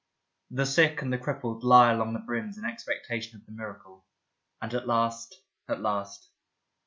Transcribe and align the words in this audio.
The 0.49 0.65
sick 0.65 1.03
and 1.03 1.13
the 1.13 1.19
crippled 1.19 1.63
lie 1.63 1.91
along 1.93 2.13
the 2.13 2.19
brims 2.21 2.57
in 2.57 2.65
expectation 2.65 3.39
of 3.39 3.45
the 3.45 3.51
miracle. 3.51 4.03
And 4.59 4.73
at 4.73 4.87
last, 4.87 5.43
at 5.67 5.79
last 5.79 6.27